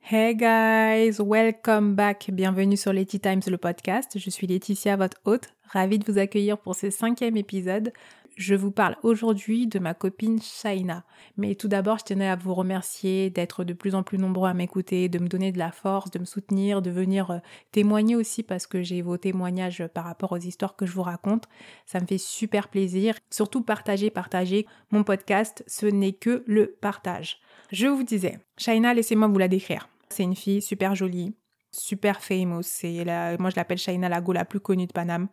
Hey 0.00 0.34
guys, 0.34 1.20
welcome 1.20 1.94
back. 1.94 2.30
Bienvenue 2.32 2.78
sur 2.78 2.94
Letty 2.94 3.20
Times, 3.20 3.42
le 3.46 3.58
podcast. 3.58 4.18
Je 4.18 4.30
suis 4.30 4.46
Laetitia, 4.46 4.96
votre 4.96 5.18
hôte. 5.26 5.50
Ravie 5.68 5.98
de 5.98 6.10
vous 6.10 6.18
accueillir 6.18 6.56
pour 6.56 6.74
ce 6.74 6.88
cinquième 6.88 7.36
épisode. 7.36 7.92
Je 8.40 8.54
vous 8.54 8.70
parle 8.70 8.96
aujourd'hui 9.02 9.66
de 9.66 9.78
ma 9.78 9.92
copine 9.92 10.40
Shaina. 10.40 11.04
Mais 11.36 11.54
tout 11.56 11.68
d'abord, 11.68 11.98
je 11.98 12.04
tenais 12.04 12.26
à 12.26 12.36
vous 12.36 12.54
remercier 12.54 13.28
d'être 13.28 13.64
de 13.64 13.74
plus 13.74 13.94
en 13.94 14.02
plus 14.02 14.16
nombreux 14.16 14.48
à 14.48 14.54
m'écouter, 14.54 15.10
de 15.10 15.18
me 15.18 15.28
donner 15.28 15.52
de 15.52 15.58
la 15.58 15.70
force, 15.70 16.10
de 16.10 16.18
me 16.18 16.24
soutenir, 16.24 16.80
de 16.80 16.90
venir 16.90 17.30
euh, 17.32 17.38
témoigner 17.70 18.16
aussi 18.16 18.42
parce 18.42 18.66
que 18.66 18.80
j'ai 18.80 19.02
vos 19.02 19.18
témoignages 19.18 19.86
par 19.88 20.04
rapport 20.04 20.32
aux 20.32 20.38
histoires 20.38 20.74
que 20.74 20.86
je 20.86 20.92
vous 20.92 21.02
raconte. 21.02 21.50
Ça 21.84 22.00
me 22.00 22.06
fait 22.06 22.16
super 22.16 22.68
plaisir. 22.68 23.14
Surtout 23.28 23.60
partager, 23.60 24.08
partager. 24.08 24.66
Mon 24.90 25.04
podcast, 25.04 25.62
ce 25.66 25.84
n'est 25.84 26.14
que 26.14 26.42
le 26.46 26.78
partage. 26.80 27.40
Je 27.72 27.88
vous 27.88 28.04
disais, 28.04 28.38
Shaina, 28.56 28.94
laissez-moi 28.94 29.28
vous 29.28 29.36
la 29.36 29.48
décrire. 29.48 29.90
C'est 30.08 30.22
une 30.22 30.34
fille 30.34 30.62
super 30.62 30.94
jolie, 30.94 31.34
super 31.72 32.20
famous. 32.22 32.62
C'est 32.62 33.04
la, 33.04 33.36
moi 33.38 33.50
je 33.50 33.56
l'appelle 33.56 33.78
Shaina 33.78 34.08
la 34.08 34.20
go 34.20 34.32
la 34.32 34.44
plus 34.44 34.60
connue 34.60 34.86
de 34.86 34.92
Paname. 34.92 35.28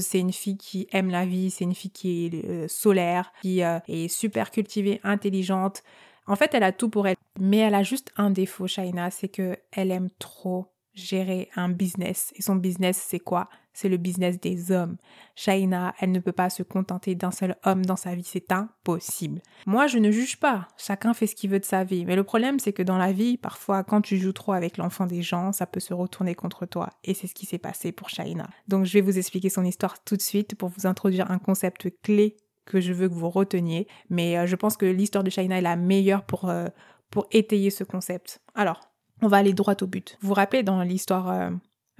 C'est 0.00 0.20
une 0.20 0.32
fille 0.32 0.56
qui 0.56 0.86
aime 0.92 1.10
la 1.10 1.26
vie, 1.26 1.50
c'est 1.50 1.64
une 1.64 1.74
fille 1.74 1.90
qui 1.90 2.26
est 2.26 2.44
euh, 2.44 2.68
solaire, 2.68 3.32
qui 3.42 3.62
euh, 3.62 3.80
est 3.88 4.08
super 4.08 4.50
cultivée, 4.50 5.00
intelligente. 5.02 5.82
En 6.26 6.36
fait, 6.36 6.54
elle 6.54 6.62
a 6.62 6.72
tout 6.72 6.88
pour 6.88 7.08
elle. 7.08 7.16
Mais 7.40 7.58
elle 7.58 7.74
a 7.74 7.82
juste 7.82 8.12
un 8.16 8.30
défaut, 8.30 8.66
Shaina, 8.66 9.10
c'est 9.10 9.28
que 9.28 9.56
elle 9.72 9.90
aime 9.90 10.10
trop 10.18 10.70
gérer 10.98 11.48
un 11.56 11.68
business. 11.68 12.32
Et 12.36 12.42
son 12.42 12.56
business, 12.56 13.02
c'est 13.08 13.18
quoi? 13.18 13.48
C'est 13.72 13.88
le 13.88 13.96
business 13.96 14.40
des 14.40 14.72
hommes. 14.72 14.96
Shaina, 15.36 15.94
elle 16.00 16.10
ne 16.10 16.18
peut 16.18 16.32
pas 16.32 16.50
se 16.50 16.62
contenter 16.62 17.14
d'un 17.14 17.30
seul 17.30 17.56
homme 17.64 17.86
dans 17.86 17.96
sa 17.96 18.14
vie, 18.14 18.24
c'est 18.24 18.50
impossible. 18.50 19.40
Moi, 19.66 19.86
je 19.86 19.98
ne 19.98 20.10
juge 20.10 20.40
pas. 20.40 20.66
Chacun 20.76 21.14
fait 21.14 21.28
ce 21.28 21.36
qu'il 21.36 21.50
veut 21.50 21.60
de 21.60 21.64
sa 21.64 21.84
vie. 21.84 22.04
Mais 22.04 22.16
le 22.16 22.24
problème, 22.24 22.58
c'est 22.58 22.72
que 22.72 22.82
dans 22.82 22.98
la 22.98 23.12
vie, 23.12 23.36
parfois, 23.36 23.84
quand 23.84 24.00
tu 24.00 24.18
joues 24.18 24.32
trop 24.32 24.52
avec 24.52 24.76
l'enfant 24.78 25.06
des 25.06 25.22
gens, 25.22 25.52
ça 25.52 25.66
peut 25.66 25.80
se 25.80 25.94
retourner 25.94 26.34
contre 26.34 26.66
toi. 26.66 26.90
Et 27.04 27.14
c'est 27.14 27.28
ce 27.28 27.34
qui 27.34 27.46
s'est 27.46 27.58
passé 27.58 27.92
pour 27.92 28.08
Shaina. 28.08 28.48
Donc, 28.66 28.84
je 28.84 28.92
vais 28.94 29.00
vous 29.00 29.16
expliquer 29.16 29.48
son 29.48 29.64
histoire 29.64 30.02
tout 30.02 30.16
de 30.16 30.22
suite 30.22 30.56
pour 30.56 30.70
vous 30.70 30.86
introduire 30.86 31.30
un 31.30 31.38
concept 31.38 31.88
clé 32.02 32.36
que 32.66 32.80
je 32.80 32.92
veux 32.92 33.08
que 33.08 33.14
vous 33.14 33.30
reteniez. 33.30 33.86
Mais 34.10 34.38
euh, 34.38 34.46
je 34.46 34.56
pense 34.56 34.76
que 34.76 34.86
l'histoire 34.86 35.24
de 35.24 35.30
Shaina 35.30 35.58
est 35.58 35.62
la 35.62 35.76
meilleure 35.76 36.24
pour, 36.24 36.48
euh, 36.48 36.66
pour 37.10 37.26
étayer 37.30 37.70
ce 37.70 37.84
concept. 37.84 38.40
Alors, 38.54 38.87
on 39.22 39.28
va 39.28 39.38
aller 39.38 39.52
droit 39.52 39.74
au 39.80 39.86
but. 39.86 40.16
Vous 40.20 40.28
vous 40.28 40.34
rappelez 40.34 40.62
dans 40.62 40.82
l'histoire 40.82 41.30
euh, 41.30 41.50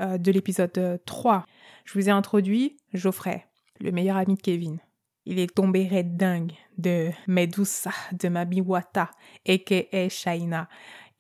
euh, 0.01 0.19
de 0.19 0.31
l'épisode 0.31 1.01
3, 1.05 1.45
je 1.85 1.95
vous 1.95 2.09
ai 2.09 2.13
introduit 2.13 2.77
Geoffrey, 2.93 3.47
le 3.81 3.93
meilleur 3.93 4.17
ami 4.17 4.35
de 4.35 4.41
Kevin. 4.41 4.79
Il 5.27 5.39
est 5.39 5.55
tombé 5.55 5.87
red 5.89 6.17
dingue 6.17 6.53
de 6.79 7.11
Medusa, 7.27 7.91
de 8.13 8.29
Mabiwata, 8.29 9.11
a.k.a. 9.47 10.09
Shaina. 10.09 10.69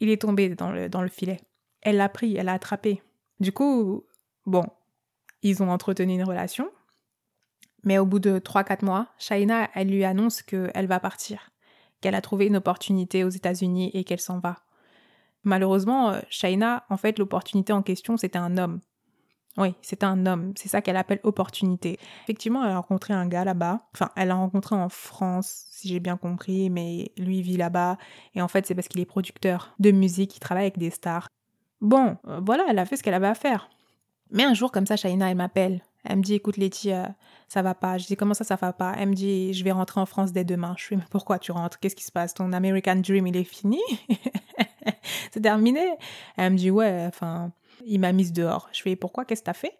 Il 0.00 0.08
est 0.08 0.22
tombé 0.22 0.48
dans 0.54 0.70
le, 0.70 0.88
dans 0.88 1.02
le 1.02 1.08
filet. 1.08 1.40
Elle 1.82 1.96
l'a 1.96 2.08
pris, 2.08 2.36
elle 2.36 2.46
l'a 2.46 2.54
attrapé. 2.54 3.02
Du 3.40 3.52
coup, 3.52 4.04
bon, 4.46 4.64
ils 5.42 5.62
ont 5.62 5.70
entretenu 5.70 6.14
une 6.14 6.24
relation. 6.24 6.70
Mais 7.84 7.98
au 7.98 8.06
bout 8.06 8.18
de 8.18 8.38
3-4 8.38 8.84
mois, 8.84 9.08
Shaina, 9.18 9.68
elle 9.74 9.88
lui 9.88 10.04
annonce 10.04 10.42
qu'elle 10.42 10.86
va 10.86 11.00
partir, 11.00 11.50
qu'elle 12.00 12.14
a 12.14 12.20
trouvé 12.20 12.46
une 12.46 12.56
opportunité 12.56 13.24
aux 13.24 13.28
États-Unis 13.28 13.90
et 13.94 14.04
qu'elle 14.04 14.20
s'en 14.20 14.38
va. 14.38 14.56
Malheureusement, 15.48 16.10
euh, 16.10 16.20
Shaina, 16.28 16.84
en 16.90 16.98
fait, 16.98 17.18
l'opportunité 17.18 17.72
en 17.72 17.80
question, 17.82 18.18
c'était 18.18 18.38
un 18.38 18.58
homme. 18.58 18.80
Oui, 19.56 19.74
c'était 19.80 20.04
un 20.04 20.26
homme. 20.26 20.52
C'est 20.56 20.68
ça 20.68 20.82
qu'elle 20.82 20.98
appelle 20.98 21.20
opportunité. 21.22 21.98
Effectivement, 22.24 22.62
elle 22.62 22.72
a 22.72 22.76
rencontré 22.76 23.14
un 23.14 23.26
gars 23.26 23.44
là-bas. 23.44 23.80
Enfin, 23.94 24.10
elle 24.14 24.28
l'a 24.28 24.34
rencontré 24.34 24.76
en 24.76 24.90
France, 24.90 25.64
si 25.70 25.88
j'ai 25.88 26.00
bien 26.00 26.18
compris, 26.18 26.68
mais 26.68 27.12
lui 27.16 27.40
vit 27.40 27.56
là-bas. 27.56 27.96
Et 28.34 28.42
en 28.42 28.48
fait, 28.48 28.66
c'est 28.66 28.74
parce 28.74 28.88
qu'il 28.88 29.00
est 29.00 29.06
producteur 29.06 29.74
de 29.78 29.90
musique, 29.90 30.36
il 30.36 30.40
travaille 30.40 30.64
avec 30.64 30.76
des 30.76 30.90
stars. 30.90 31.28
Bon, 31.80 32.18
euh, 32.28 32.40
voilà, 32.44 32.66
elle 32.68 32.78
a 32.78 32.84
fait 32.84 32.96
ce 32.96 33.02
qu'elle 33.02 33.14
avait 33.14 33.26
à 33.26 33.34
faire. 33.34 33.70
Mais 34.30 34.44
un 34.44 34.52
jour, 34.52 34.70
comme 34.70 34.86
ça, 34.86 34.96
Shaina, 34.96 35.30
elle 35.30 35.36
m'appelle. 35.38 35.82
Elle 36.04 36.18
me 36.18 36.22
dit, 36.22 36.34
écoute, 36.34 36.58
Letty, 36.58 36.90
ça 37.48 37.62
va 37.62 37.74
pas. 37.74 37.96
Je 37.96 38.06
dis, 38.06 38.16
comment 38.16 38.34
ça, 38.34 38.44
ça 38.44 38.56
va 38.56 38.74
pas? 38.74 38.94
Elle 38.98 39.08
me 39.08 39.14
dit, 39.14 39.54
je 39.54 39.64
vais 39.64 39.72
rentrer 39.72 39.98
en 39.98 40.06
France 40.06 40.32
dès 40.32 40.44
demain. 40.44 40.74
Je 40.76 40.84
fais, 40.84 40.96
mais 40.96 41.02
pourquoi 41.10 41.38
tu 41.38 41.52
rentres? 41.52 41.80
Qu'est-ce 41.80 41.96
qui 41.96 42.04
se 42.04 42.12
passe? 42.12 42.34
Ton 42.34 42.52
American 42.52 42.96
Dream, 42.96 43.26
il 43.26 43.36
est 43.36 43.44
fini? 43.44 43.80
C'est 45.32 45.40
terminé 45.40 45.86
Elle 46.36 46.52
me 46.52 46.58
dit, 46.58 46.70
ouais, 46.70 47.04
enfin, 47.06 47.52
il 47.86 48.00
m'a 48.00 48.12
mise 48.12 48.32
dehors. 48.32 48.68
Je 48.72 48.82
fais, 48.82 48.96
pourquoi? 48.96 49.24
Qu'est-ce 49.24 49.42
que 49.42 49.46
t'as 49.46 49.52
fait? 49.52 49.78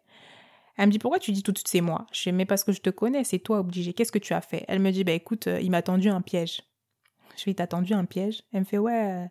Elle 0.77 0.87
me 0.87 0.93
dit, 0.93 0.99
pourquoi 0.99 1.19
tu 1.19 1.33
dis 1.33 1.43
tout 1.43 1.53
de 1.53 1.59
suite 1.59 1.69
c'est 1.69 1.81
moi? 1.81 2.07
Je 2.13 2.23
fais, 2.23 2.33
mais 2.33 2.45
parce 2.45 2.63
que 2.65 2.73
je 2.73 2.81
te 2.81 2.91
connais, 2.91 3.25
c'est 3.25 3.41
toi 3.41 3.59
obligé. 3.59 3.93
Qu'est-ce 3.93 4.13
que 4.13 4.19
tu 4.19 4.33
as 4.33 4.41
fait? 4.41 4.65
Elle 4.69 4.79
me 4.79 4.93
dit, 4.93 5.03
bah 5.03 5.13
écoute, 5.13 5.49
euh, 5.49 5.61
il 5.61 5.71
m'a 5.71 5.83
tendu 5.83 6.09
un 6.09 6.21
piège. 6.21 6.63
Je 7.37 7.51
il 7.51 7.55
t'a 7.55 7.67
tendu 7.67 7.95
un 7.95 8.05
piège? 8.05 8.43
Elle 8.53 8.61
me 8.61 8.65
fait, 8.65 8.79
ouais. 8.79 9.13
Euh, 9.13 9.27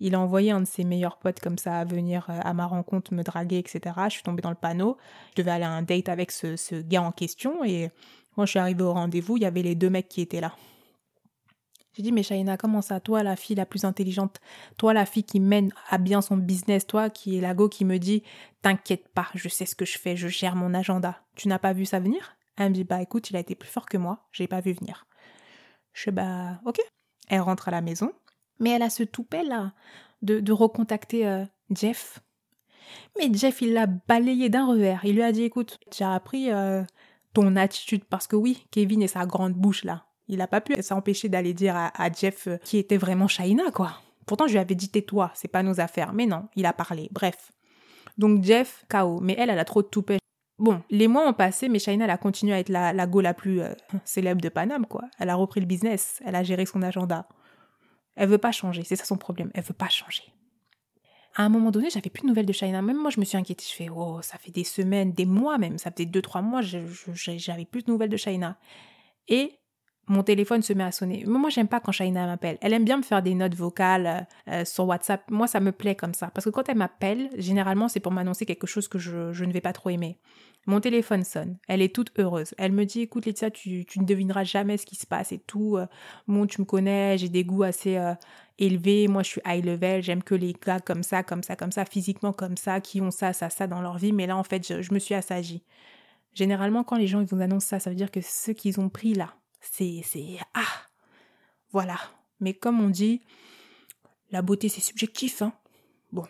il 0.00 0.14
a 0.14 0.20
envoyé 0.20 0.50
un 0.50 0.60
de 0.60 0.66
ses 0.66 0.84
meilleurs 0.84 1.18
potes 1.18 1.40
comme 1.40 1.58
ça 1.58 1.80
à 1.80 1.84
venir 1.84 2.26
euh, 2.30 2.40
à 2.42 2.54
ma 2.54 2.66
rencontre 2.66 3.12
me 3.12 3.22
draguer, 3.22 3.58
etc. 3.58 3.80
Je 4.04 4.10
suis 4.10 4.22
tombée 4.22 4.42
dans 4.42 4.50
le 4.50 4.56
panneau. 4.56 4.96
Je 5.30 5.42
devais 5.42 5.50
aller 5.50 5.64
à 5.64 5.70
un 5.70 5.82
date 5.82 6.08
avec 6.08 6.30
ce, 6.30 6.56
ce 6.56 6.76
gars 6.76 7.02
en 7.02 7.12
question 7.12 7.64
et 7.64 7.90
quand 8.34 8.46
je 8.46 8.50
suis 8.50 8.58
arrivée 8.60 8.84
au 8.84 8.92
rendez-vous, 8.92 9.36
il 9.36 9.42
y 9.42 9.46
avait 9.46 9.62
les 9.62 9.74
deux 9.74 9.90
mecs 9.90 10.08
qui 10.08 10.20
étaient 10.20 10.40
là. 10.40 10.54
J'ai 11.94 12.02
dit, 12.02 12.12
mais 12.12 12.22
Shaina, 12.22 12.56
comment 12.56 12.82
ça 12.82 13.00
Toi, 13.00 13.22
la 13.22 13.34
fille 13.34 13.56
la 13.56 13.66
plus 13.66 13.84
intelligente, 13.84 14.40
toi, 14.76 14.92
la 14.92 15.06
fille 15.06 15.24
qui 15.24 15.40
mène 15.40 15.72
à 15.88 15.98
bien 15.98 16.20
son 16.20 16.36
business, 16.36 16.86
toi, 16.86 17.10
qui 17.10 17.36
est 17.36 17.40
la 17.40 17.54
go 17.54 17.68
qui 17.68 17.84
me 17.84 17.98
dit, 17.98 18.22
t'inquiète 18.62 19.08
pas, 19.08 19.28
je 19.34 19.48
sais 19.48 19.66
ce 19.66 19.74
que 19.74 19.84
je 19.84 19.98
fais, 19.98 20.16
je 20.16 20.28
gère 20.28 20.54
mon 20.54 20.74
agenda. 20.74 21.22
Tu 21.34 21.48
n'as 21.48 21.58
pas 21.58 21.72
vu 21.72 21.86
ça 21.86 21.98
venir? 21.98 22.36
Elle 22.56 22.70
me 22.70 22.74
dit, 22.74 22.84
bah 22.84 23.02
écoute, 23.02 23.30
il 23.30 23.36
a 23.36 23.40
été 23.40 23.54
plus 23.54 23.68
fort 23.68 23.86
que 23.86 23.96
moi, 23.96 24.28
je 24.32 24.42
l'ai 24.42 24.48
pas 24.48 24.60
vu 24.60 24.72
venir. 24.72 25.06
Je 25.92 26.10
dis, 26.10 26.14
bah 26.14 26.60
ok. 26.66 26.80
Elle 27.28 27.40
rentre 27.40 27.68
à 27.68 27.70
la 27.70 27.80
maison, 27.80 28.12
mais 28.58 28.70
elle 28.70 28.82
a 28.82 28.90
ce 28.90 29.02
toupet 29.02 29.44
là 29.44 29.74
de, 30.22 30.40
de 30.40 30.52
recontacter 30.52 31.26
euh, 31.26 31.44
Jeff. 31.70 32.20
Mais 33.18 33.32
Jeff, 33.32 33.60
il 33.60 33.74
l'a 33.74 33.86
balayé 33.86 34.48
d'un 34.48 34.66
revers. 34.66 35.04
Il 35.04 35.14
lui 35.14 35.22
a 35.22 35.32
dit, 35.32 35.42
écoute, 35.42 35.78
j'ai 35.94 36.04
appris 36.04 36.50
euh, 36.50 36.82
ton 37.34 37.56
attitude 37.56 38.04
parce 38.04 38.26
que 38.26 38.36
oui, 38.36 38.66
Kevin 38.70 39.02
et 39.02 39.08
sa 39.08 39.26
grande 39.26 39.54
bouche 39.54 39.84
là, 39.84 40.06
il 40.28 40.38
n'a 40.38 40.46
pas 40.46 40.60
pu 40.60 40.80
s'empêcher 40.82 41.28
d'aller 41.28 41.54
dire 41.54 41.74
à, 41.76 42.12
Jeff 42.12 42.46
euh, 42.46 42.56
qui 42.58 42.78
était 42.78 42.96
vraiment 42.96 43.28
Shaina, 43.28 43.70
quoi. 43.72 43.92
Pourtant, 44.26 44.46
je 44.46 44.52
lui 44.52 44.58
avais 44.58 44.74
dit 44.74 44.90
tais-toi, 44.90 45.30
c'est 45.34 45.48
pas 45.48 45.62
nos 45.62 45.80
affaires. 45.80 46.12
Mais 46.12 46.26
non, 46.26 46.48
il 46.54 46.66
a 46.66 46.72
parlé. 46.72 47.08
Bref. 47.12 47.50
Donc 48.18 48.44
Jeff, 48.44 48.84
KO. 48.90 49.20
Mais 49.20 49.34
elle, 49.38 49.50
elle 49.50 49.58
a 49.58 49.64
trop 49.64 49.82
de 49.82 49.88
toupet. 49.88 50.18
Bon, 50.58 50.82
les 50.90 51.08
mois 51.08 51.26
ont 51.26 51.32
passé, 51.32 51.68
mais 51.68 51.78
Shaina, 51.78 52.04
elle 52.04 52.10
a 52.10 52.18
continué 52.18 52.52
à 52.52 52.58
être 52.58 52.68
la, 52.68 52.92
la 52.92 53.06
go 53.06 53.20
la 53.20 53.32
plus 53.32 53.62
euh, 53.62 53.72
célèbre 54.04 54.40
de 54.40 54.48
Paname, 54.48 54.86
quoi. 54.86 55.04
Elle 55.18 55.30
a 55.30 55.34
repris 55.34 55.60
le 55.60 55.66
business, 55.66 56.20
elle 56.24 56.34
a 56.34 56.42
géré 56.42 56.66
son 56.66 56.82
agenda. 56.82 57.26
Elle 58.16 58.28
veut 58.28 58.38
pas 58.38 58.52
changer, 58.52 58.82
c'est 58.84 58.96
ça 58.96 59.04
son 59.04 59.16
problème. 59.16 59.50
Elle 59.54 59.62
veut 59.62 59.74
pas 59.74 59.88
changer. 59.88 60.24
À 61.36 61.44
un 61.44 61.48
moment 61.48 61.70
donné, 61.70 61.88
j'avais 61.88 62.10
plus 62.10 62.22
de 62.22 62.26
nouvelles 62.26 62.46
de 62.46 62.52
Shaina. 62.52 62.82
Même 62.82 62.96
moi, 62.96 63.10
je 63.10 63.20
me 63.20 63.24
suis 63.24 63.38
inquiétée. 63.38 63.64
Je 63.66 63.72
fais, 63.72 63.88
oh, 63.88 64.20
ça 64.22 64.38
fait 64.38 64.50
des 64.50 64.64
semaines, 64.64 65.12
des 65.12 65.24
mois 65.24 65.56
même. 65.56 65.78
Ça 65.78 65.92
fait 65.92 66.04
deux, 66.04 66.20
trois 66.20 66.42
mois, 66.42 66.60
j'avais 66.62 67.64
plus 67.64 67.84
de 67.84 67.92
nouvelles 67.92 68.10
de 68.10 68.16
Shaina. 68.16 68.58
Et 69.28 69.57
mon 70.08 70.22
téléphone 70.22 70.62
se 70.62 70.72
met 70.72 70.84
à 70.84 70.92
sonner. 70.92 71.24
Moi, 71.26 71.50
j'aime 71.50 71.68
pas 71.68 71.80
quand 71.80 71.92
Shaina 71.92 72.26
m'appelle. 72.26 72.56
Elle 72.62 72.72
aime 72.72 72.84
bien 72.84 72.96
me 72.96 73.02
faire 73.02 73.22
des 73.22 73.34
notes 73.34 73.54
vocales 73.54 74.26
euh, 74.48 74.64
sur 74.64 74.86
WhatsApp. 74.86 75.30
Moi, 75.30 75.46
ça 75.46 75.60
me 75.60 75.70
plaît 75.70 75.94
comme 75.94 76.14
ça. 76.14 76.30
Parce 76.32 76.46
que 76.46 76.50
quand 76.50 76.68
elle 76.68 76.78
m'appelle, 76.78 77.28
généralement, 77.36 77.88
c'est 77.88 78.00
pour 78.00 78.12
m'annoncer 78.12 78.46
quelque 78.46 78.66
chose 78.66 78.88
que 78.88 78.98
je, 78.98 79.44
ne 79.44 79.52
vais 79.52 79.60
pas 79.60 79.72
trop 79.72 79.90
aimer. 79.90 80.18
Mon 80.66 80.80
téléphone 80.80 81.24
sonne. 81.24 81.58
Elle 81.68 81.82
est 81.82 81.94
toute 81.94 82.10
heureuse. 82.18 82.54
Elle 82.58 82.72
me 82.72 82.84
dit, 82.84 83.02
écoute, 83.02 83.26
Laetitia, 83.26 83.50
tu, 83.50 83.84
tu 83.84 84.00
ne 84.00 84.06
devineras 84.06 84.44
jamais 84.44 84.76
ce 84.76 84.86
qui 84.86 84.96
se 84.96 85.06
passe 85.06 85.32
et 85.32 85.38
tout. 85.38 85.76
Euh, 85.76 85.86
bon, 86.26 86.46
tu 86.46 86.60
me 86.60 86.66
connais, 86.66 87.18
j'ai 87.18 87.28
des 87.28 87.44
goûts 87.44 87.62
assez 87.62 87.96
euh, 87.98 88.14
élevés. 88.58 89.08
Moi, 89.08 89.22
je 89.22 89.28
suis 89.28 89.40
high 89.46 89.64
level. 89.64 90.02
J'aime 90.02 90.22
que 90.22 90.34
les 90.34 90.54
gars 90.54 90.80
comme 90.80 91.02
ça, 91.02 91.22
comme 91.22 91.42
ça, 91.42 91.54
comme 91.54 91.72
ça, 91.72 91.84
physiquement 91.84 92.32
comme 92.32 92.56
ça, 92.56 92.80
qui 92.80 93.00
ont 93.00 93.10
ça, 93.10 93.32
ça, 93.34 93.50
ça 93.50 93.66
dans 93.66 93.82
leur 93.82 93.98
vie. 93.98 94.12
Mais 94.12 94.26
là, 94.26 94.36
en 94.36 94.44
fait, 94.44 94.66
je, 94.66 94.80
je 94.80 94.94
me 94.94 94.98
suis 94.98 95.14
assagie. 95.14 95.62
Généralement, 96.34 96.84
quand 96.84 96.96
les 96.96 97.06
gens 97.06 97.20
ils 97.20 97.26
vous 97.26 97.40
annoncent 97.40 97.66
ça, 97.66 97.80
ça 97.80 97.90
veut 97.90 97.96
dire 97.96 98.10
que 98.10 98.20
ceux 98.22 98.52
qu'ils 98.52 98.78
ont 98.78 98.88
pris 98.88 99.14
là, 99.14 99.34
c'est, 99.60 100.02
c'est, 100.04 100.38
ah, 100.54 100.88
voilà. 101.72 101.98
Mais 102.40 102.54
comme 102.54 102.80
on 102.80 102.88
dit, 102.88 103.22
la 104.30 104.42
beauté 104.42 104.68
c'est 104.68 104.80
subjectif, 104.80 105.42
hein. 105.42 105.52
Bon. 106.12 106.24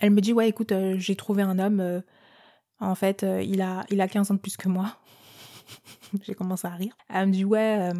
Elle 0.00 0.10
me 0.10 0.20
dit, 0.20 0.32
ouais, 0.32 0.48
écoute, 0.48 0.72
euh, 0.72 0.96
j'ai 0.98 1.16
trouvé 1.16 1.42
un 1.42 1.58
homme, 1.58 1.80
euh, 1.80 2.00
en 2.80 2.94
fait, 2.94 3.22
euh, 3.22 3.42
il, 3.42 3.62
a, 3.62 3.86
il 3.90 4.00
a 4.00 4.08
15 4.08 4.30
ans 4.30 4.34
de 4.34 4.40
plus 4.40 4.56
que 4.56 4.68
moi. 4.68 4.96
j'ai 6.22 6.34
commencé 6.34 6.66
à 6.66 6.70
rire. 6.70 6.96
Elle 7.08 7.28
me 7.28 7.32
dit, 7.32 7.44
ouais, 7.44 7.92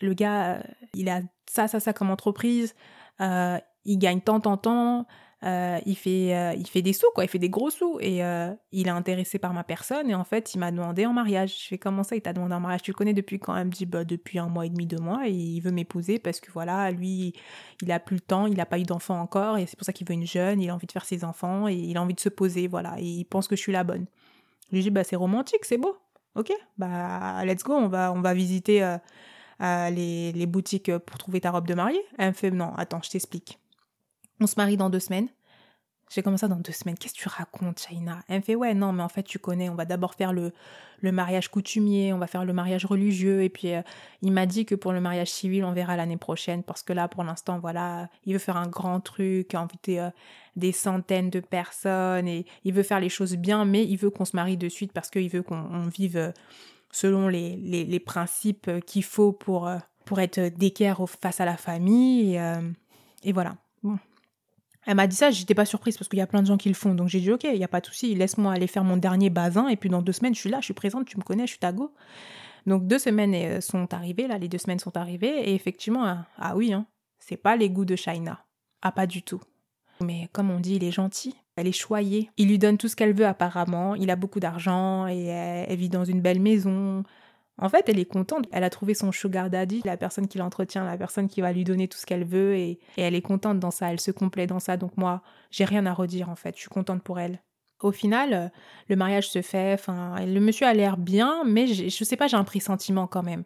le 0.00 0.14
gars, 0.14 0.62
il 0.94 1.08
a 1.08 1.22
ça, 1.48 1.68
ça, 1.68 1.80
ça 1.80 1.92
comme 1.92 2.10
entreprise, 2.10 2.74
il 3.20 3.98
gagne 3.98 4.20
tant, 4.20 4.40
tant, 4.40 4.56
tant, 4.56 5.06
euh, 5.46 5.78
il, 5.86 5.94
fait, 5.94 6.34
euh, 6.34 6.54
il 6.54 6.66
fait 6.66 6.82
des 6.82 6.92
sous, 6.92 7.06
quoi, 7.14 7.24
il 7.24 7.28
fait 7.28 7.38
des 7.38 7.48
gros 7.48 7.70
sous. 7.70 7.98
Et 8.00 8.24
euh, 8.24 8.52
il 8.72 8.88
est 8.88 8.90
intéressé 8.90 9.38
par 9.38 9.52
ma 9.52 9.62
personne. 9.62 10.10
Et 10.10 10.14
en 10.14 10.24
fait, 10.24 10.54
il 10.54 10.58
m'a 10.58 10.72
demandé 10.72 11.06
en 11.06 11.12
mariage. 11.12 11.62
Je 11.62 11.68
fais 11.68 11.78
comment 11.78 12.02
ça, 12.02 12.16
il 12.16 12.20
t'a 12.20 12.32
demandé 12.32 12.54
en 12.54 12.60
mariage? 12.60 12.82
Tu 12.82 12.90
le 12.90 12.96
connais 12.96 13.14
depuis 13.14 13.38
quand? 13.38 13.56
Elle 13.56 13.66
me 13.66 13.70
dit 13.70 13.86
bah, 13.86 14.04
depuis 14.04 14.40
un 14.40 14.48
mois 14.48 14.66
et 14.66 14.70
demi, 14.70 14.86
deux 14.86 14.98
mois. 14.98 15.28
Et 15.28 15.32
il 15.32 15.60
veut 15.60 15.70
m'épouser 15.70 16.18
parce 16.18 16.40
que 16.40 16.50
voilà, 16.50 16.90
lui, 16.90 17.32
il 17.80 17.92
a 17.92 18.00
plus 18.00 18.16
le 18.16 18.20
temps, 18.20 18.46
il 18.46 18.56
n'a 18.56 18.66
pas 18.66 18.78
eu 18.78 18.82
d'enfant 18.82 19.20
encore. 19.20 19.58
Et 19.58 19.66
c'est 19.66 19.76
pour 19.76 19.86
ça 19.86 19.92
qu'il 19.92 20.06
veut 20.08 20.14
une 20.14 20.26
jeune. 20.26 20.60
Il 20.60 20.68
a 20.70 20.74
envie 20.74 20.88
de 20.88 20.92
faire 20.92 21.04
ses 21.04 21.24
enfants 21.24 21.68
et 21.68 21.74
il 21.74 21.96
a 21.96 22.02
envie 22.02 22.14
de 22.14 22.20
se 22.20 22.28
poser. 22.28 22.66
Voilà. 22.66 22.96
Et 22.98 23.04
il 23.04 23.24
pense 23.24 23.46
que 23.46 23.54
je 23.54 23.60
suis 23.60 23.72
la 23.72 23.84
bonne. 23.84 24.06
Je 24.70 24.76
lui 24.76 24.82
dis 24.82 24.90
bah, 24.90 25.04
c'est 25.04 25.16
romantique, 25.16 25.64
c'est 25.64 25.78
beau. 25.78 25.96
Ok, 26.34 26.52
bah, 26.76 27.42
let's 27.46 27.62
go, 27.62 27.72
on 27.72 27.88
va, 27.88 28.12
on 28.12 28.20
va 28.20 28.34
visiter 28.34 28.96
les, 29.58 30.32
les 30.32 30.46
boutiques 30.46 30.94
pour 30.98 31.16
trouver 31.16 31.40
ta 31.40 31.50
robe 31.50 31.66
de 31.66 31.72
mariée. 31.72 32.02
Elle 32.18 32.28
me 32.28 32.32
fait 32.34 32.50
non, 32.50 32.74
attends, 32.74 33.00
je 33.02 33.08
t'explique. 33.08 33.58
On 34.40 34.46
se 34.46 34.54
marie 34.58 34.76
dans 34.76 34.90
deux 34.90 35.00
semaines. 35.00 35.28
J'ai 36.08 36.22
commencé 36.22 36.46
dans 36.46 36.56
deux 36.56 36.72
semaines. 36.72 36.96
Qu'est-ce 36.96 37.14
que 37.14 37.18
tu 37.18 37.28
racontes, 37.28 37.80
Shaina? 37.80 38.20
Elle 38.28 38.38
me 38.38 38.42
fait 38.42 38.54
ouais, 38.54 38.74
non, 38.74 38.92
mais 38.92 39.02
en 39.02 39.08
fait, 39.08 39.24
tu 39.24 39.40
connais, 39.40 39.68
on 39.68 39.74
va 39.74 39.84
d'abord 39.84 40.14
faire 40.14 40.32
le, 40.32 40.52
le 41.00 41.10
mariage 41.10 41.48
coutumier, 41.48 42.12
on 42.12 42.18
va 42.18 42.28
faire 42.28 42.44
le 42.44 42.52
mariage 42.52 42.86
religieux. 42.86 43.42
Et 43.42 43.48
puis, 43.48 43.72
euh, 43.72 43.82
il 44.22 44.30
m'a 44.30 44.46
dit 44.46 44.66
que 44.66 44.76
pour 44.76 44.92
le 44.92 45.00
mariage 45.00 45.30
civil, 45.30 45.64
on 45.64 45.72
verra 45.72 45.96
l'année 45.96 46.16
prochaine. 46.16 46.62
Parce 46.62 46.84
que 46.84 46.92
là, 46.92 47.08
pour 47.08 47.24
l'instant, 47.24 47.58
voilà, 47.58 48.08
il 48.24 48.34
veut 48.34 48.38
faire 48.38 48.56
un 48.56 48.68
grand 48.68 49.00
truc, 49.00 49.54
inviter 49.56 50.00
euh, 50.00 50.10
des 50.54 50.70
centaines 50.70 51.28
de 51.28 51.40
personnes. 51.40 52.28
Et 52.28 52.46
il 52.62 52.72
veut 52.72 52.84
faire 52.84 53.00
les 53.00 53.08
choses 53.08 53.34
bien, 53.34 53.64
mais 53.64 53.84
il 53.84 53.96
veut 53.96 54.10
qu'on 54.10 54.24
se 54.24 54.36
marie 54.36 54.56
de 54.56 54.68
suite 54.68 54.92
parce 54.92 55.10
qu'il 55.10 55.28
veut 55.28 55.42
qu'on 55.42 55.88
vive 55.88 56.16
euh, 56.16 56.30
selon 56.92 57.26
les, 57.26 57.56
les, 57.56 57.84
les 57.84 58.00
principes 58.00 58.70
qu'il 58.86 59.02
faut 59.02 59.32
pour, 59.32 59.68
pour 60.04 60.20
être 60.20 60.40
d'équerre 60.56 61.04
face 61.20 61.40
à 61.40 61.44
la 61.44 61.56
famille. 61.56 62.36
Et, 62.36 62.54
et 63.24 63.32
voilà. 63.32 63.56
Bon, 63.82 63.98
elle 64.86 64.94
m'a 64.94 65.06
dit 65.08 65.16
ça, 65.16 65.30
j'étais 65.30 65.54
pas 65.54 65.64
surprise 65.64 65.98
parce 65.98 66.08
qu'il 66.08 66.18
y 66.18 66.22
a 66.22 66.26
plein 66.26 66.42
de 66.42 66.46
gens 66.46 66.56
qui 66.56 66.68
le 66.68 66.74
font. 66.74 66.94
Donc 66.94 67.08
j'ai 67.08 67.20
dit, 67.20 67.32
ok, 67.32 67.44
il 67.44 67.58
n'y 67.58 67.64
a 67.64 67.68
pas 67.68 67.80
de 67.80 67.86
souci, 67.86 68.14
laisse-moi 68.14 68.52
aller 68.52 68.68
faire 68.68 68.84
mon 68.84 68.96
dernier 68.96 69.30
bazin. 69.30 69.68
Et 69.68 69.76
puis 69.76 69.88
dans 69.88 70.00
deux 70.00 70.12
semaines, 70.12 70.34
je 70.34 70.40
suis 70.40 70.50
là, 70.50 70.58
je 70.60 70.66
suis 70.66 70.74
présente, 70.74 71.06
tu 71.06 71.18
me 71.18 71.22
connais, 71.22 71.46
je 71.46 71.50
suis 71.50 71.58
ta 71.58 71.72
go. 71.72 71.92
Donc 72.66 72.86
deux 72.86 72.98
semaines 72.98 73.34
euh, 73.34 73.60
sont 73.60 73.92
arrivées, 73.92 74.28
là, 74.28 74.38
les 74.38 74.48
deux 74.48 74.58
semaines 74.58 74.78
sont 74.78 74.96
arrivées. 74.96 75.50
Et 75.50 75.54
effectivement, 75.54 76.04
ah, 76.04 76.26
ah 76.38 76.56
oui, 76.56 76.72
hein, 76.72 76.86
c'est 77.18 77.36
pas 77.36 77.56
les 77.56 77.68
goûts 77.68 77.84
de 77.84 77.96
Shaina. 77.96 78.44
Ah, 78.80 78.92
pas 78.92 79.06
du 79.06 79.22
tout. 79.22 79.40
Mais 80.00 80.28
comme 80.32 80.50
on 80.50 80.60
dit, 80.60 80.76
il 80.76 80.84
est 80.84 80.92
gentil. 80.92 81.34
Elle 81.56 81.66
est 81.66 81.72
choyée. 81.72 82.30
Il 82.36 82.48
lui 82.48 82.58
donne 82.58 82.78
tout 82.78 82.86
ce 82.86 82.94
qu'elle 82.94 83.14
veut 83.14 83.26
apparemment. 83.26 83.94
Il 83.94 84.10
a 84.10 84.16
beaucoup 84.16 84.40
d'argent 84.40 85.08
et 85.08 85.24
elle 85.24 85.78
vit 85.78 85.88
dans 85.88 86.04
une 86.04 86.20
belle 86.20 86.40
maison. 86.40 87.02
En 87.58 87.68
fait, 87.68 87.88
elle 87.88 87.98
est 87.98 88.04
contente. 88.04 88.46
Elle 88.52 88.64
a 88.64 88.70
trouvé 88.70 88.94
son 88.94 89.12
sugar 89.12 89.48
daddy, 89.48 89.80
la 89.84 89.96
personne 89.96 90.28
qui 90.28 90.38
l'entretient, 90.38 90.84
la 90.84 90.98
personne 90.98 91.28
qui 91.28 91.40
va 91.40 91.52
lui 91.52 91.64
donner 91.64 91.88
tout 91.88 91.98
ce 91.98 92.04
qu'elle 92.04 92.24
veut, 92.24 92.54
et, 92.56 92.78
elle 92.96 93.14
est 93.14 93.22
contente 93.22 93.58
dans 93.58 93.70
ça. 93.70 93.90
Elle 93.90 94.00
se 94.00 94.10
complaît 94.10 94.46
dans 94.46 94.60
ça. 94.60 94.76
Donc 94.76 94.96
moi, 94.96 95.22
j'ai 95.50 95.64
rien 95.64 95.86
à 95.86 95.94
redire 95.94 96.28
en 96.28 96.36
fait. 96.36 96.54
Je 96.54 96.60
suis 96.60 96.68
contente 96.68 97.02
pour 97.02 97.18
elle. 97.18 97.42
Au 97.80 97.92
final, 97.92 98.32
euh, 98.32 98.48
le 98.88 98.96
mariage 98.96 99.28
se 99.30 99.42
fait. 99.42 99.74
Enfin, 99.74 100.24
le 100.24 100.40
monsieur 100.40 100.66
a 100.66 100.74
l'air 100.74 100.96
bien, 100.96 101.44
mais 101.44 101.66
je 101.66 102.04
sais 102.04 102.16
pas, 102.16 102.26
j'ai 102.26 102.36
un 102.36 102.44
pressentiment 102.44 103.06
quand 103.06 103.22
même. 103.22 103.44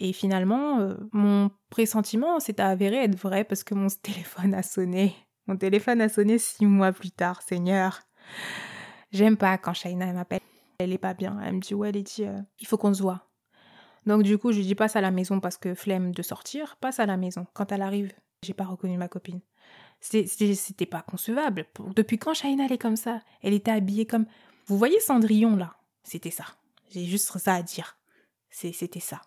Et 0.00 0.12
finalement, 0.12 0.80
euh, 0.80 0.94
mon 1.12 1.50
pressentiment 1.70 2.40
s'est 2.40 2.60
avéré 2.60 3.04
être 3.04 3.16
vrai 3.16 3.44
parce 3.44 3.62
que 3.64 3.74
mon 3.74 3.88
téléphone 4.02 4.54
a 4.54 4.62
sonné. 4.62 5.14
Mon 5.46 5.56
téléphone 5.56 6.00
a 6.00 6.08
sonné 6.08 6.38
six 6.38 6.66
mois 6.66 6.92
plus 6.92 7.10
tard, 7.10 7.42
Seigneur. 7.42 8.00
J'aime 9.12 9.36
pas 9.36 9.58
quand 9.58 9.74
Shaina 9.74 10.12
m'appelle. 10.12 10.40
Elle 10.78 10.92
est 10.92 10.98
pas 10.98 11.14
bien. 11.14 11.38
Elle 11.44 11.54
me 11.54 11.60
dit, 11.60 11.74
ouais, 11.74 11.92
Letty, 11.92 12.24
euh, 12.24 12.40
il 12.58 12.66
faut 12.66 12.76
qu'on 12.76 12.94
se 12.94 13.02
voit. 13.02 13.28
Donc, 14.06 14.22
du 14.22 14.38
coup, 14.38 14.52
je 14.52 14.58
lui 14.58 14.66
dis, 14.66 14.74
passe 14.74 14.96
à 14.96 15.00
la 15.00 15.10
maison 15.10 15.40
parce 15.40 15.56
que 15.56 15.74
flemme 15.74 16.12
de 16.12 16.22
sortir, 16.22 16.76
passe 16.76 16.98
à 17.00 17.06
la 17.06 17.16
maison. 17.16 17.46
Quand 17.54 17.72
elle 17.72 17.82
arrive, 17.82 18.12
j'ai 18.42 18.54
pas 18.54 18.64
reconnu 18.64 18.98
ma 18.98 19.08
copine. 19.08 19.40
C'était 20.00 20.86
pas 20.86 21.02
concevable. 21.02 21.66
Depuis 21.96 22.18
quand 22.18 22.34
Shaina, 22.34 22.66
elle 22.66 22.72
est 22.72 22.78
comme 22.78 22.96
ça? 22.96 23.20
Elle 23.42 23.54
était 23.54 23.70
habillée 23.70 24.06
comme. 24.06 24.26
Vous 24.66 24.76
voyez 24.76 25.00
Cendrillon, 25.00 25.56
là? 25.56 25.76
C'était 26.02 26.30
ça. 26.30 26.44
J'ai 26.90 27.04
juste 27.06 27.38
ça 27.38 27.54
à 27.54 27.62
dire. 27.62 27.96
C'était 28.50 29.00
ça. 29.00 29.22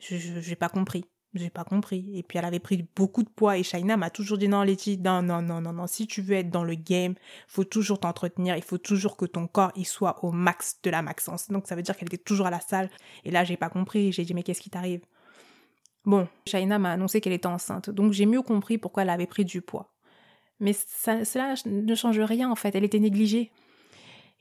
Je 0.00 0.48
n'ai 0.48 0.56
pas 0.56 0.68
compris. 0.68 1.04
J'ai 1.34 1.48
pas 1.48 1.64
compris. 1.64 2.10
Et 2.14 2.22
puis 2.22 2.38
elle 2.38 2.44
avait 2.44 2.58
pris 2.58 2.86
beaucoup 2.94 3.22
de 3.22 3.28
poids 3.28 3.56
et 3.56 3.62
Shaina 3.62 3.96
m'a 3.96 4.10
toujours 4.10 4.36
dit 4.36 4.48
non 4.48 4.62
Letty, 4.62 4.98
non 4.98 5.22
non 5.22 5.40
non 5.40 5.62
non 5.62 5.72
non, 5.72 5.86
si 5.86 6.06
tu 6.06 6.20
veux 6.20 6.36
être 6.36 6.50
dans 6.50 6.64
le 6.64 6.74
game, 6.74 7.14
faut 7.48 7.64
toujours 7.64 8.00
t'entretenir, 8.00 8.56
il 8.56 8.62
faut 8.62 8.78
toujours 8.78 9.16
que 9.16 9.24
ton 9.24 9.46
corps 9.46 9.72
il 9.74 9.86
soit 9.86 10.22
au 10.24 10.30
max 10.30 10.78
de 10.82 10.90
la 10.90 11.00
maxence. 11.00 11.48
Donc 11.48 11.66
ça 11.66 11.74
veut 11.74 11.82
dire 11.82 11.96
qu'elle 11.96 12.08
était 12.08 12.18
toujours 12.18 12.46
à 12.46 12.50
la 12.50 12.60
salle 12.60 12.90
et 13.24 13.30
là 13.30 13.44
j'ai 13.44 13.56
pas 13.56 13.70
compris, 13.70 14.12
j'ai 14.12 14.24
dit 14.24 14.34
mais 14.34 14.42
qu'est-ce 14.42 14.60
qui 14.60 14.68
t'arrive? 14.68 15.00
Bon, 16.04 16.28
Shaina 16.46 16.78
m'a 16.78 16.92
annoncé 16.92 17.20
qu'elle 17.20 17.32
était 17.32 17.46
enceinte. 17.46 17.88
Donc 17.88 18.12
j'ai 18.12 18.26
mieux 18.26 18.42
compris 18.42 18.76
pourquoi 18.76 19.04
elle 19.04 19.10
avait 19.10 19.26
pris 19.26 19.44
du 19.44 19.62
poids. 19.62 19.94
Mais 20.60 20.74
cela 20.74 21.54
ne 21.64 21.94
change 21.94 22.20
rien 22.20 22.50
en 22.50 22.56
fait, 22.56 22.74
elle 22.74 22.84
était 22.84 23.00
négligée. 23.00 23.52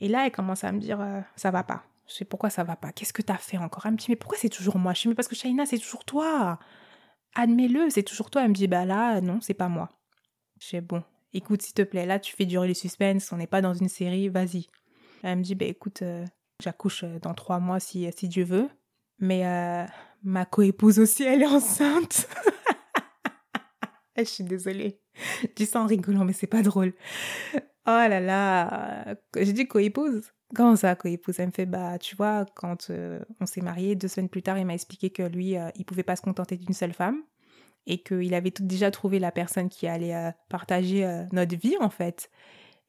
Et 0.02 0.10
là 0.10 0.26
elle 0.26 0.32
commence 0.34 0.66
à 0.66 0.74
me 0.74 0.80
dire 0.80 1.00
euh, 1.00 1.22
ça 1.38 1.52
va 1.52 1.64
pas. 1.64 1.86
Je 2.12 2.18
sais 2.18 2.26
pourquoi 2.26 2.50
ça 2.50 2.66
va 2.66 2.76
pas. 2.76 2.92
Qu'est-ce 2.92 3.14
que 3.14 3.22
t'as 3.22 3.38
fait 3.38 3.58
encore? 3.58 3.86
Elle 3.86 3.94
me 3.94 3.98
dit 3.98 4.08
mais 4.10 4.18
pourquoi 4.18 4.38
c'est 4.38 4.50
toujours 4.50 4.78
moi? 4.78 4.94
Je 4.94 5.02
dis 5.02 5.08
mais 5.08 5.16
parce 5.16 5.30
que 5.30 5.36
Shaina 5.36 5.66
c'est 5.66 5.80
toujours 5.80 6.04
toi 6.04 6.60
admets-le, 7.36 7.90
c'est 7.90 8.04
toujours 8.04 8.30
toi. 8.30 8.44
Elle 8.44 8.50
me 8.50 8.54
dit, 8.54 8.68
bah 8.68 8.86
là, 8.86 9.22
non, 9.22 9.40
c'est 9.42 9.54
pas 9.54 9.70
moi. 9.70 9.90
Je 10.60 10.68
fais, 10.68 10.82
bon, 10.82 11.04
écoute, 11.34 11.62
s'il 11.62 11.74
te 11.74 11.82
plaît, 11.82 12.06
là, 12.06 12.20
tu 12.20 12.36
fais 12.36 12.46
durer 12.46 12.68
les 12.68 12.74
suspens, 12.74 13.18
on 13.32 13.38
n'est 13.38 13.48
pas 13.48 13.62
dans 13.62 13.74
une 13.74 13.90
série, 13.90 14.30
vas-y. 14.30 14.68
Elle 15.24 15.40
me 15.40 15.44
dit, 15.44 15.56
bah 15.56 15.66
écoute, 15.66 16.02
euh, 16.02 16.26
j'accouche 16.62 17.04
euh, 17.04 17.20
dans 17.20 17.34
trois 17.34 17.60
mois 17.60 17.80
si, 17.80 18.10
si 18.16 18.28
Dieu 18.28 18.44
veut. 18.44 18.70
Mais 19.20 19.46
euh, 19.46 19.86
ma 20.24 20.46
coépouse 20.46 21.00
aussi, 21.00 21.24
elle 21.24 21.44
est 21.44 21.48
enceinte. 21.48 22.28
Je 24.18 24.24
suis 24.24 24.44
désolée. 24.44 25.00
Je 25.42 25.48
dis 25.56 25.66
ça 25.66 25.82
en 25.82 25.86
rigolant, 25.86 26.26
mais 26.26 26.34
c'est 26.34 26.48
pas 26.48 26.62
drôle. 26.62 26.94
Oh 27.56 27.60
là 27.86 28.20
là. 28.20 29.16
J'ai 29.36 29.54
dit 29.54 29.68
coépouse. 29.68 30.32
Comment 30.54 30.76
ça, 30.76 30.96
coépouse 30.96 31.40
Elle 31.40 31.48
me 31.48 31.52
fait, 31.52 31.66
bah, 31.66 31.98
tu 31.98 32.16
vois, 32.16 32.46
quand 32.56 32.90
euh, 32.90 33.20
on 33.40 33.46
s'est 33.46 33.62
mariés, 33.62 33.96
deux 33.96 34.10
semaines 34.10 34.30
plus 34.30 34.44
tard, 34.44 34.58
il 34.58 34.66
m'a 34.66 34.74
expliqué 34.74 35.10
que 35.10 35.24
lui, 35.24 35.58
euh, 35.58 35.70
il 35.76 35.86
pouvait 35.86 36.04
pas 36.04 36.18
se 36.18 36.22
contenter 36.22 36.58
d'une 36.58 36.74
seule 36.74 36.94
femme 36.94 37.22
et 37.88 38.04
qu'il 38.04 38.34
avait 38.34 38.54
déjà 38.60 38.92
trouvé 38.92 39.18
la 39.20 39.32
personne 39.32 39.70
qui 39.70 39.88
allait 39.88 40.14
euh, 40.14 40.30
partager 40.50 41.26
notre 41.32 41.58
vie, 41.58 41.78
en 41.80 41.90
fait, 41.90 42.30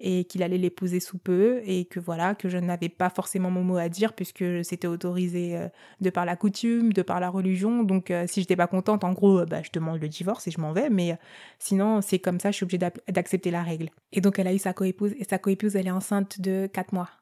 et 0.01 0.25
qu'il 0.25 0.43
allait 0.43 0.59
l'épouser 0.59 0.99
sous 0.99 1.19
peu 1.19 1.61
et 1.65 1.85
que 1.85 2.01
voilà, 2.01 2.35
que 2.35 2.49
je 2.49 2.59
n'avais 2.59 2.89
pas 2.89 3.09
forcément 3.11 3.51
mon 3.51 3.63
mot 3.63 3.77
à 3.77 3.89
dire 3.89 4.13
puisque 4.13 4.45
c'était 4.65 4.89
autorisé 4.89 5.69
de 6.01 6.11
par 6.11 6.27
la 6.27 6.35
coutume, 6.35 6.93
de 6.93 7.03
par 7.03 7.21
la 7.21 7.31
religion. 7.31 7.85
Donc, 7.85 8.13
si 8.27 8.41
j'étais 8.41 8.57
pas 8.57 8.67
contente, 8.67 9.05
en 9.05 9.13
gros, 9.13 9.47
bah, 9.47 9.63
je 9.63 9.71
demande 9.73 10.01
le 10.01 10.09
divorce 10.09 10.49
et 10.49 10.51
je 10.51 10.61
m'en 10.61 10.73
vais. 10.73 10.91
Mais 10.91 11.17
sinon, 11.61 12.03
c'est 12.03 12.19
comme 12.19 12.41
ça, 12.41 12.51
je 12.51 12.57
suis 12.57 12.65
obligée 12.65 12.81
d'accepter 13.09 13.53
la 13.53 13.63
règle. 13.63 13.91
Et 14.13 14.21
donc, 14.21 14.41
elle 14.41 14.49
a 14.49 14.53
eu 14.53 14.59
sa 14.59 14.73
coépouse 14.73 15.13
et 15.17 15.25
sa 15.25 15.39
coépouse, 15.39 15.77
elle 15.77 15.87
est 15.87 15.93
enceinte 15.93 16.41
de 16.41 16.67
quatre 16.67 16.93
mois. 16.93 17.22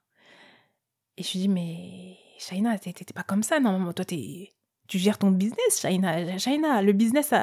Et 1.21 1.23
je 1.23 1.33
lui 1.33 1.41
dis, 1.41 1.49
mais 1.49 2.17
Shaina, 2.39 2.79
t'es 2.79 2.95
pas 3.15 3.23
comme 3.23 3.43
ça, 3.43 3.61
non, 3.61 3.93
toi, 3.93 4.07
tu 4.07 4.49
gères 4.99 5.19
ton 5.19 5.31
business, 5.31 5.79
Shaina. 5.79 6.39
Shaina, 6.39 6.81
le 6.81 6.95
business, 6.95 7.35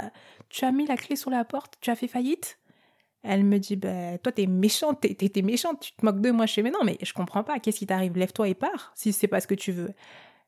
tu 0.50 0.65
as 0.65 0.71
mis 0.71 0.88
la 0.88 0.97
clé 0.97 1.15
sur 1.15 1.29
la 1.29 1.45
porte, 1.45 1.75
tu 1.79 1.91
as 1.91 1.95
fait 1.95 2.07
faillite. 2.07 2.57
Elle 3.21 3.44
me 3.44 3.59
dit, 3.59 3.75
bah, 3.75 4.18
toi, 4.18 4.31
t'es 4.31 4.47
méchante, 4.47 5.01
t'es 5.01 5.41
méchante, 5.44 5.79
tu 5.79 5.91
te 5.91 6.03
moques 6.03 6.21
de 6.21 6.31
moi. 6.31 6.47
Je 6.47 6.53
fais, 6.53 6.63
mais 6.63 6.71
non, 6.71 6.83
mais 6.83 6.97
je 7.03 7.13
comprends 7.13 7.44
pas, 7.44 7.59
qu'est-ce 7.59 7.77
qui 7.77 7.85
t'arrive? 7.85 8.18
Lève-toi 8.18 8.47
et 8.47 8.56
pars, 8.56 8.91
si 8.95 9.13
c'est 9.13 9.27
pas 9.27 9.41
ce 9.41 9.47
que 9.47 9.53
tu 9.53 9.71
veux. 9.71 9.94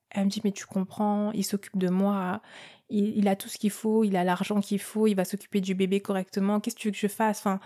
Elle 0.09 0.25
me 0.25 0.29
dit, 0.31 0.41
mais 0.43 0.51
tu 0.51 0.65
comprends, 0.65 1.31
il 1.33 1.45
s'occupe 1.45 1.77
de 1.77 1.89
moi, 1.89 2.41
il, 2.89 3.15
il, 3.15 3.27
a 3.27 3.35
tout 3.35 3.47
ce 3.47 3.59
qu'il 3.59 3.69
faut, 3.69 4.03
il 4.03 4.15
a 4.15 4.23
l'argent 4.23 4.59
qu'il 4.59 4.79
faut, 4.79 5.05
il 5.05 5.13
va 5.13 5.23
s'occuper 5.23 5.61
du 5.61 5.75
bébé 5.75 5.99
correctement, 5.99 6.59
qu'est-ce 6.59 6.75
que 6.75 6.81
tu 6.81 6.87
veux 6.87 6.93
que 6.93 6.97
je 6.97 7.07
fasse? 7.07 7.41
Enfin, 7.41 7.59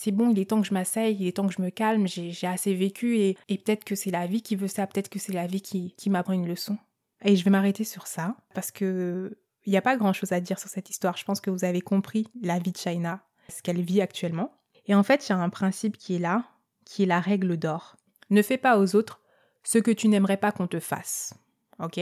c'est 0.00 0.12
bon, 0.12 0.30
il 0.30 0.38
est 0.38 0.46
temps 0.46 0.62
que 0.62 0.66
je 0.66 0.72
m'asseye, 0.72 1.14
il 1.14 1.26
est 1.26 1.36
temps 1.36 1.46
que 1.46 1.52
je 1.52 1.60
me 1.60 1.68
calme, 1.68 2.06
j'ai 2.06 2.46
assez 2.46 2.74
vécu 2.74 3.18
et, 3.18 3.36
peut-être 3.48 3.84
que 3.84 3.94
c'est 3.94 4.10
la 4.10 4.26
vie 4.26 4.40
qui 4.40 4.56
veut 4.56 4.66
ça, 4.66 4.86
peut-être 4.86 5.10
que 5.10 5.18
c'est 5.18 5.34
la 5.34 5.46
vie 5.46 5.60
qui, 5.60 5.94
qui 5.98 6.08
m'apprend 6.08 6.32
une 6.32 6.48
leçon. 6.48 6.78
Et 7.22 7.36
je 7.36 7.44
vais 7.44 7.50
m'arrêter 7.50 7.84
sur 7.84 8.06
ça 8.06 8.34
parce 8.54 8.70
que 8.70 9.36
il 9.66 9.70
n'y 9.70 9.76
a 9.76 9.82
pas 9.82 9.98
grand 9.98 10.14
chose 10.14 10.32
à 10.32 10.40
dire 10.40 10.58
sur 10.58 10.70
cette 10.70 10.88
histoire. 10.88 11.18
Je 11.18 11.24
pense 11.24 11.42
que 11.42 11.50
vous 11.50 11.64
avez 11.64 11.82
compris 11.82 12.26
la 12.40 12.58
vie 12.58 12.72
de 12.72 12.78
Shaina, 12.78 13.20
ce 13.50 13.60
qu'elle 13.60 13.82
vit 13.82 14.00
actuellement. 14.00 14.54
Et 14.86 14.94
en 14.94 15.02
fait, 15.02 15.28
il 15.28 15.32
y 15.32 15.34
a 15.34 15.38
un 15.38 15.50
principe 15.50 15.98
qui 15.98 16.16
est 16.16 16.18
là, 16.18 16.44
qui 16.86 17.02
est 17.02 17.06
la 17.06 17.20
règle 17.20 17.58
d'or. 17.58 17.96
Ne 18.30 18.40
fais 18.40 18.56
pas 18.56 18.78
aux 18.78 18.96
autres 18.96 19.20
ce 19.62 19.76
que 19.76 19.90
tu 19.90 20.08
n'aimerais 20.08 20.38
pas 20.38 20.50
qu'on 20.50 20.66
te 20.66 20.80
fasse. 20.80 21.34
Ok? 21.78 22.00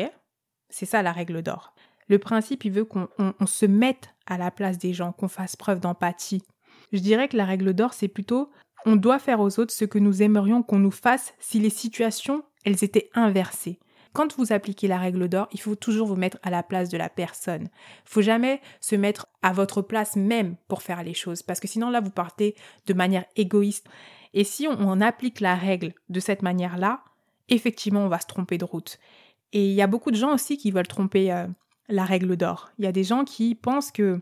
C'est 0.71 0.87
ça 0.87 1.02
la 1.02 1.11
règle 1.11 1.43
d'or. 1.43 1.75
Le 2.07 2.21
principe, 2.21 2.64
il 2.64 2.71
veut 2.71 2.85
qu'on 2.85 3.09
se 3.45 3.67
mette 3.67 4.14
à 4.26 4.38
la 4.38 4.52
place 4.52 4.78
des 4.78 4.95
gens, 4.95 5.11
qu'on 5.11 5.28
fasse 5.28 5.57
preuve 5.57 5.81
d'empathie, 5.81 6.45
je 6.92 7.00
dirais 7.00 7.28
que 7.28 7.37
la 7.37 7.45
règle 7.45 7.75
d'or, 7.75 7.95
c'est 7.95 8.09
plutôt 8.09 8.50
on 8.87 8.97
doit 8.97 9.18
faire 9.18 9.40
aux 9.40 9.59
autres 9.59 9.75
ce 9.75 9.85
que 9.85 9.99
nous 9.99 10.23
aimerions 10.23 10.62
qu'on 10.62 10.78
nous 10.78 10.90
fasse 10.90 11.35
si 11.38 11.59
les 11.59 11.71
situations, 11.71 12.42
elles 12.64 12.85
étaient 12.85 13.11
inversées. 13.14 13.78
Quand 14.12 14.37
vous 14.37 14.52
appliquez 14.52 14.88
la 14.88 14.99
règle 14.99 15.28
d'or, 15.28 15.49
il 15.52 15.61
faut 15.61 15.75
toujours 15.75 16.07
vous 16.09 16.16
mettre 16.16 16.38
à 16.42 16.50
la 16.50 16.62
place 16.62 16.88
de 16.88 16.97
la 16.97 17.09
personne. 17.09 17.64
Il 17.64 18.11
faut 18.11 18.23
jamais 18.23 18.61
se 18.80 18.97
mettre 18.97 19.26
à 19.42 19.52
votre 19.52 19.83
place 19.83 20.16
même 20.16 20.57
pour 20.66 20.83
faire 20.83 21.02
les 21.02 21.14
choses, 21.14 21.42
parce 21.42 21.61
que 21.61 21.68
sinon 21.68 21.90
là, 21.90 22.00
vous 22.00 22.11
partez 22.11 22.57
de 22.87 22.95
manière 22.95 23.26
égoïste. 23.37 23.87
Et 24.35 24.45
si 24.45 24.66
on, 24.66 25.00
applique 25.00 25.40
la 25.40 25.54
règle 25.54 25.95
de 26.09 26.21
cette 26.21 26.42
manière-là, 26.42 27.02
effectivement, 27.49 28.04
on 28.04 28.09
va 28.09 28.21
se 28.21 28.26
tromper 28.26 28.59
de 28.59 28.64
route. 28.64 28.99
Et 29.52 29.66
il 29.66 29.75
y 29.75 29.83
a 29.83 29.87
beaucoup 29.87 30.11
de 30.11 30.16
gens 30.16 30.35
aussi 30.35 30.59
qui 30.59 30.71
veulent 30.71 30.88
tromper 30.88 31.33
euh, 31.33 31.47
la 31.88 32.04
règle 32.04 32.37
d'or. 32.37 32.71
Il 32.78 32.85
y 32.85 32.88
a 32.88 32.92
des 32.92 33.04
gens 33.04 33.25
qui 33.25 33.54
pensent 33.54 33.92
que 33.92 34.21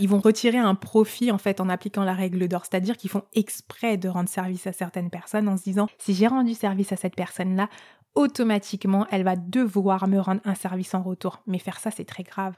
ils 0.00 0.08
vont 0.08 0.18
retirer 0.18 0.58
un 0.58 0.74
profit 0.74 1.30
en 1.30 1.38
fait 1.38 1.60
en 1.60 1.68
appliquant 1.68 2.04
la 2.04 2.14
règle 2.14 2.48
d'or, 2.48 2.64
c'est-à-dire 2.64 2.96
qu'ils 2.96 3.10
font 3.10 3.22
exprès 3.34 3.96
de 3.96 4.08
rendre 4.08 4.28
service 4.28 4.66
à 4.66 4.72
certaines 4.72 5.10
personnes 5.10 5.48
en 5.48 5.56
se 5.56 5.62
disant 5.62 5.88
si 5.98 6.14
j'ai 6.14 6.26
rendu 6.26 6.54
service 6.54 6.92
à 6.92 6.96
cette 6.96 7.14
personne-là, 7.14 7.68
automatiquement 8.14 9.06
elle 9.10 9.22
va 9.22 9.36
devoir 9.36 10.08
me 10.08 10.18
rendre 10.18 10.40
un 10.44 10.54
service 10.54 10.94
en 10.94 11.02
retour. 11.02 11.42
Mais 11.46 11.58
faire 11.58 11.78
ça 11.78 11.90
c'est 11.90 12.04
très 12.04 12.22
grave. 12.22 12.54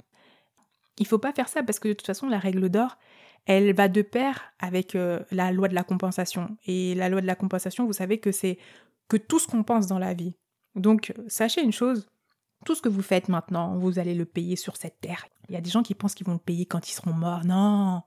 Il 0.99 1.07
faut 1.07 1.19
pas 1.19 1.33
faire 1.33 1.49
ça 1.49 1.63
parce 1.63 1.79
que 1.79 1.89
de 1.89 1.95
toute 1.95 2.07
façon 2.07 2.29
la 2.29 2.39
règle 2.39 2.69
d'or, 2.69 2.97
elle 3.47 3.75
va 3.75 3.89
de 3.89 4.03
pair 4.03 4.53
avec 4.61 4.95
euh, 4.95 5.21
la 5.33 5.51
loi 5.51 5.69
de 5.69 5.75
la 5.75 5.83
compensation. 5.83 6.57
Et 6.67 6.95
la 6.95 7.09
loi 7.09 7.21
de 7.21 7.27
la 7.27 7.35
compensation, 7.35 7.87
vous 7.87 7.93
savez 7.93 8.19
que 8.19 8.31
c'est 8.31 8.57
que 9.09 9.17
tout 9.17 9.41
ce 9.41 9.49
qu'on 9.49 9.65
pense 9.65 9.89
dans 9.89 9.99
la 9.99 10.15
vie. 10.15 10.35
Donc 10.77 11.13
sachez 11.27 11.63
une 11.63 11.73
chose, 11.73 12.09
Tout 12.65 12.75
ce 12.75 12.83
que 12.83 12.89
vous 12.89 13.03
faites 13.03 13.29
maintenant, 13.29 13.77
vous 13.77 13.99
allez 13.99 14.15
le 14.15 14.25
payer 14.25 14.57
sur 14.57 14.77
cette 14.77 15.01
terre. 15.01 15.27
Il 15.49 15.55
y 15.55 15.59
a 15.59 15.61
des 15.61 15.71
gens 15.71 15.83
qui 15.83 15.95
pensent 15.95 16.15
qu'ils 16.15 16.27
vont 16.27 16.35
le 16.35 16.39
payer 16.39 16.67
quand 16.67 16.89
ils 16.89 16.95
seront 16.95 17.13
morts. 17.13 17.45
Non. 17.45 18.03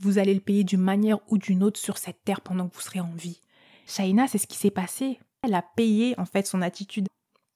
Vous 0.00 0.18
allez 0.18 0.34
le 0.34 0.40
payer 0.40 0.64
d'une 0.64 0.80
manière 0.80 1.18
ou 1.28 1.38
d'une 1.38 1.62
autre 1.62 1.80
sur 1.80 1.96
cette 1.96 2.24
terre 2.24 2.40
pendant 2.40 2.68
que 2.68 2.74
vous 2.74 2.80
serez 2.80 3.00
en 3.00 3.12
vie. 3.14 3.40
Shaina, 3.86 4.26
c'est 4.26 4.38
ce 4.38 4.46
qui 4.46 4.58
s'est 4.58 4.70
passé. 4.70 5.20
Elle 5.42 5.54
a 5.54 5.62
payé 5.62 6.18
en 6.18 6.26
fait 6.26 6.46
son 6.46 6.62
attitude. 6.62 7.06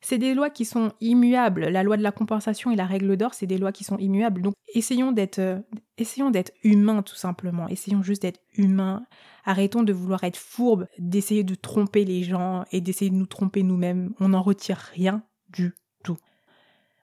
C'est 0.02 0.18
des 0.18 0.32
lois 0.32 0.48
qui 0.48 0.64
sont 0.64 0.92
immuables. 1.00 1.66
La 1.68 1.82
loi 1.82 1.96
de 1.96 2.02
la 2.02 2.12
compensation 2.12 2.70
et 2.70 2.76
la 2.76 2.86
règle 2.86 3.16
d'or, 3.16 3.34
c'est 3.34 3.46
des 3.46 3.58
lois 3.58 3.72
qui 3.72 3.84
sont 3.84 3.98
immuables. 3.98 4.40
Donc 4.40 4.54
essayons 4.74 5.12
d'être 5.12 5.40
euh, 5.40 5.58
essayons 5.98 6.30
d'être 6.30 6.52
humains 6.62 7.02
tout 7.02 7.16
simplement. 7.16 7.68
Essayons 7.68 8.02
juste 8.02 8.22
d'être 8.22 8.40
humains. 8.54 9.04
Arrêtons 9.44 9.82
de 9.82 9.92
vouloir 9.92 10.24
être 10.24 10.38
fourbes, 10.38 10.86
d'essayer 10.98 11.44
de 11.44 11.54
tromper 11.54 12.04
les 12.04 12.22
gens 12.22 12.64
et 12.72 12.80
d'essayer 12.80 13.10
de 13.10 13.16
nous 13.16 13.26
tromper 13.26 13.62
nous-mêmes. 13.62 14.14
On 14.20 14.30
n'en 14.30 14.42
retire 14.42 14.78
rien 14.78 15.22
du. 15.48 15.74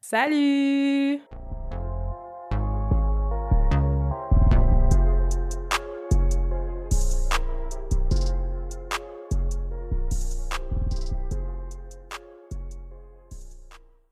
Salut 0.10 1.20